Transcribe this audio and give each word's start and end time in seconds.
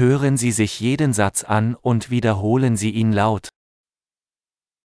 Hören 0.00 0.37
Sie 0.37 0.51
sich 0.53 0.79
jeden 0.79 1.11
Satz 1.13 1.43
an 1.43 1.75
und 1.75 2.09
wiederholen 2.09 2.77
Sie 2.77 2.91
ihn 2.91 3.11
laut. 3.11 3.49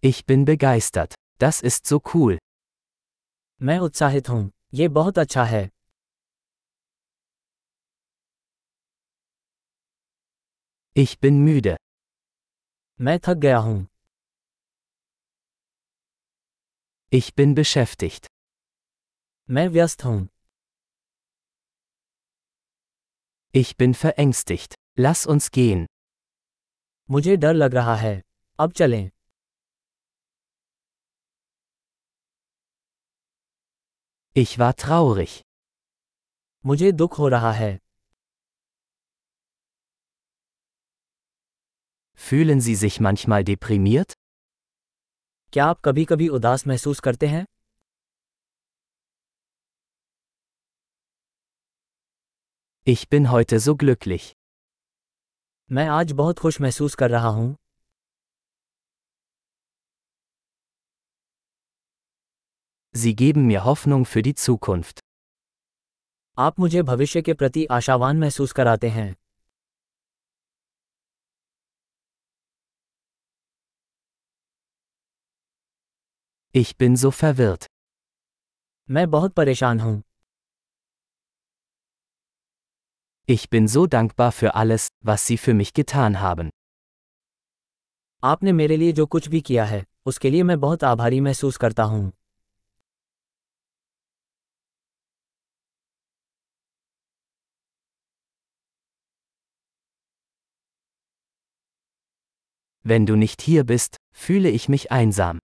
Ich 0.01 0.27
bin 0.27 0.45
begeistert. 0.45 1.15
Das 1.39 1.61
ist 1.63 1.87
so 1.87 2.01
cool. 2.15 2.39
मैं 3.63 3.79
उत्साहित 3.79 4.29
हूँ 4.29 4.51
ये 4.75 4.89
बहुत 4.89 5.19
अच्छा 5.19 5.45
है 5.45 5.69
Ich 10.97 11.19
bin 11.21 11.39
müde. 11.47 11.77
मैं 13.01 13.19
थक 13.27 13.37
गया 13.45 13.59
हूँ 13.59 13.87
Ich 17.13 17.35
bin 17.37 17.55
beschäftigt. 17.55 18.27
मैं 19.51 19.69
व्यस्त 19.69 20.05
हूँ 20.05 20.29
Ich 23.55 23.77
bin 23.77 23.95
verängstigt. 23.95 24.75
Lass 25.00 25.26
uns 25.34 25.50
gehen. 25.58 25.86
मुझे 27.10 27.36
डर 27.38 27.54
लग 27.54 27.74
रहा 27.76 27.96
है 27.96 28.22
अब 28.60 28.72
चलें 28.72 29.10
Ich 34.36 34.58
war 34.60 34.74
traurig. 34.84 35.40
मुझे 36.66 36.92
दुख 36.92 37.18
हो 37.20 37.28
रहा 37.28 37.52
है 37.54 37.78
Fühlen 42.18 42.60
Sie 42.68 42.76
sich 42.84 43.00
manchmal 43.08 43.44
deprimiert? 43.50 44.14
क्या 45.54 45.66
आप 45.66 45.80
कभी 45.86 46.06
कभी 46.06 46.28
उदास 46.38 46.68
महसूस 46.68 47.00
करते 47.08 47.28
हैं 47.28 47.46
Ich 52.88 53.02
bin 53.10 53.30
heute 53.32 53.60
so 53.60 53.76
glücklich. 53.76 54.32
मैं 55.73 55.87
आज 55.89 56.13
बहुत 56.13 56.39
खुश 56.39 56.61
महसूस 56.61 56.95
कर 56.95 57.11
रहा 57.11 57.29
हूँ 57.29 57.57
Sie 62.95 63.15
geben 63.17 63.47
mir 63.47 63.65
Hoffnung 63.65 64.05
für 64.13 64.23
die 64.23 64.35
Zukunft. 64.35 65.01
आप 66.39 66.61
मुझे 66.61 66.83
भविष्य 66.83 67.23
के 67.23 67.35
प्रति 67.35 67.65
आशावान 67.71 68.19
महसूस 68.19 68.53
कराते 68.53 68.89
हैं 68.89 69.15
Ich 76.55 76.77
bin 76.79 76.97
so 77.05 77.11
verwirrt. 77.23 77.67
मैं 78.91 79.11
बहुत 79.11 79.33
परेशान 79.33 79.81
हूँ 79.81 80.03
Ich 83.29 83.51
bin 83.51 83.67
so 83.67 83.89
dankbar 83.89 84.31
für 84.31 84.55
alles, 84.55 84.87
was 85.01 85.27
Sie 85.27 85.37
für 85.37 85.53
mich 85.53 85.75
getan 85.75 86.21
haben. 86.21 86.51
आपने 88.25 88.53
मेरे 88.53 88.77
लिए 88.77 88.93
जो 88.93 89.07
कुछ 89.07 89.29
भी 89.29 89.41
किया 89.41 89.65
है 89.65 89.85
उसके 90.07 90.31
लिए 90.31 90.43
मैं 90.43 90.59
बहुत 90.61 90.85
आभारी 90.85 91.21
महसूस 91.21 91.57
करता 91.57 91.83
हूँ 91.83 92.13
Wenn 102.85 103.07
du 103.07 103.17
nicht 103.17 103.43
hier 103.43 103.65
bist, 103.65 103.97
fühle 104.13 104.51
ich 104.51 104.69
mich 104.69 104.93
einsam. 104.93 105.39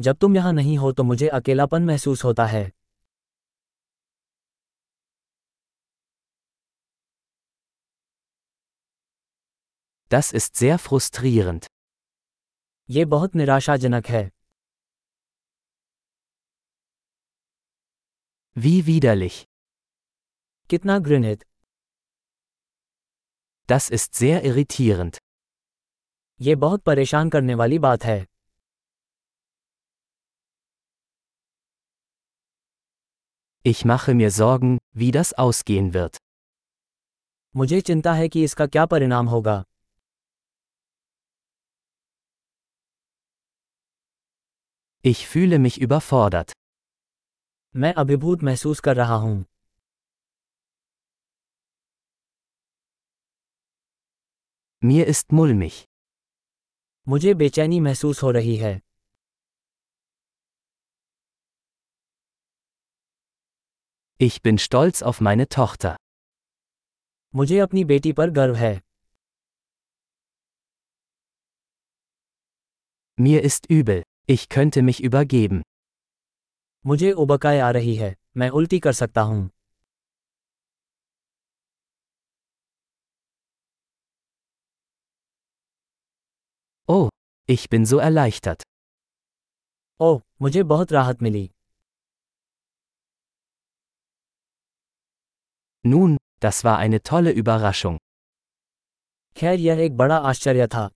जब 0.00 0.16
तुम 0.16 0.36
यहाँ 0.36 0.52
नहीं 0.52 0.78
हो 0.78 0.92
तो 0.92 1.04
मुझे 1.04 1.28
अकेलापन 1.28 1.82
महसूस 1.82 2.24
होता 2.24 2.46
है 2.46 2.77
Das 10.09 10.31
ist 10.39 10.55
sehr 10.55 10.77
frustrierend. 10.79 11.65
ये 12.89 13.05
बहुत 13.05 13.35
निराशाजनक 13.35 14.07
है 14.07 14.29
Wie 18.55 18.81
widerlich. 18.87 19.37
कितना 20.69 20.97
घृणित 20.99 21.43
Das 23.69 23.89
ist 23.97 24.13
sehr 24.21 24.43
irritierend. 24.49 25.17
ये 26.41 26.55
बहुत 26.65 26.83
परेशान 26.83 27.29
करने 27.29 27.55
वाली 27.55 27.79
बात 27.79 28.03
है 28.03 28.25
Ich 33.65 33.85
mache 33.85 34.13
mir 34.13 34.29
Sorgen, 34.31 34.77
wie 34.91 35.11
das 35.11 35.33
ausgehen 35.33 35.93
wird. 35.93 36.17
मुझे 37.55 37.79
चिंता 37.81 38.13
है 38.13 38.27
कि 38.29 38.43
इसका 38.43 38.65
क्या 38.67 38.85
परिणाम 38.93 39.27
होगा 39.27 39.63
Ich 45.05 45.27
fühle 45.27 45.59
mich 45.59 45.81
überfordert. 45.81 46.51
मैं 47.75 47.93
अभिभूत 48.03 48.43
महसूस 48.43 48.79
कर 48.79 48.95
रहा 48.95 49.15
हूँ 49.15 49.43
Mir 54.81 55.05
ist 55.13 55.33
mulmig. 55.39 55.83
मुझे 57.07 57.33
बेचैनी 57.33 57.79
महसूस 57.79 58.23
हो 58.23 58.31
रही 58.31 58.55
है 58.57 58.79
Ich 64.19 64.41
bin 64.41 64.57
stolz 64.57 65.03
auf 65.03 65.19
meine 65.27 65.47
Tochter. 65.57 65.95
मुझे 67.35 67.59
अपनी 67.59 67.83
बेटी 67.91 68.11
पर 68.13 68.29
गर्व 68.39 68.55
है 68.55 68.73
Mir 73.17 73.41
ist 73.51 73.69
übel. 73.79 74.03
Ich 74.29 74.47
könnte 74.49 74.81
mich 74.81 75.03
übergeben. 75.03 75.61
मुझे 76.85 77.11
उबकाई 77.11 77.57
आ 77.57 77.69
रही 77.71 77.95
है 77.95 78.15
मैं 78.37 78.49
उल्टी 78.49 78.79
कर 78.79 78.93
सकता 78.93 79.21
हूँ 79.21 79.49
Oh, 86.89 87.09
ich 87.49 87.69
bin 87.69 87.85
so 87.85 87.99
erleichtert. 87.99 88.63
ओह 89.99 90.21
मुझे 90.41 90.63
बहुत 90.63 90.91
राहत 90.91 91.21
मिली 91.21 91.49
Nun, 95.85 96.17
das 96.39 96.63
war 96.63 96.77
eine 96.77 96.99
tolle 97.11 97.31
Überraschung. 97.43 97.97
खैर 99.37 99.59
यह 99.59 99.79
एक 99.85 99.95
बड़ा 99.97 100.17
आश्चर्य 100.31 100.67
था 100.67 100.89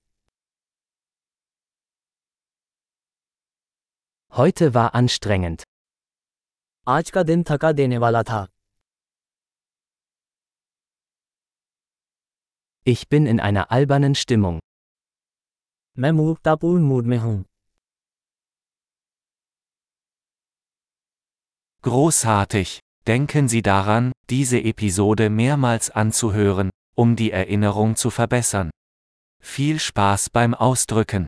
Heute 4.37 4.73
war 4.73 4.93
anstrengend. 4.95 5.63
आज 6.87 7.09
का 7.09 7.23
दिन 7.23 7.43
थका 7.43 7.71
देने 7.71 7.97
वाला 7.97 8.23
था 8.23 8.45
Ich 12.85 13.09
bin 13.09 13.25
in 13.27 13.39
einer 13.39 13.65
albernen 13.71 14.15
Stimmung. 14.15 14.59
मैं 15.99 16.11
मूर्खतापूर्ण 16.11 16.83
मूड 16.83 17.05
में 17.05 17.17
हूँ 17.17 17.43
Großartig! 21.81 22.79
Denken 23.07 23.47
Sie 23.47 23.61
daran, 23.61 24.11
diese 24.29 24.59
Episode 24.59 25.29
mehrmals 25.29 25.89
anzuhören, 25.89 26.69
um 26.95 27.15
die 27.15 27.31
Erinnerung 27.31 27.95
zu 27.95 28.09
verbessern. 28.09 28.71
Viel 29.41 29.79
Spaß 29.79 30.29
beim 30.29 30.53
Ausdrücken! 30.53 31.27